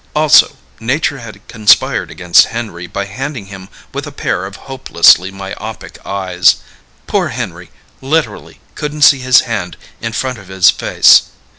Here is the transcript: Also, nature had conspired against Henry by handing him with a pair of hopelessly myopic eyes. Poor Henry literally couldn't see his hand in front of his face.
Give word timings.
Also, 0.15 0.57
nature 0.79 1.19
had 1.19 1.47
conspired 1.47 2.09
against 2.09 2.47
Henry 2.47 2.87
by 2.87 3.05
handing 3.05 3.45
him 3.53 3.69
with 3.93 4.07
a 4.07 4.11
pair 4.11 4.45
of 4.47 4.55
hopelessly 4.65 5.29
myopic 5.29 6.03
eyes. 6.03 6.55
Poor 7.05 7.27
Henry 7.27 7.69
literally 8.01 8.59
couldn't 8.73 9.03
see 9.03 9.19
his 9.19 9.41
hand 9.41 9.77
in 10.01 10.11
front 10.11 10.39
of 10.39 10.47
his 10.47 10.71
face. 10.71 11.29